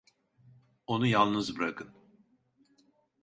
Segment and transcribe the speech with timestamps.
[0.87, 1.89] Onu yalnız bırakın!